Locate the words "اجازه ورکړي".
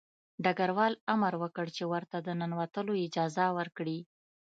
3.05-3.99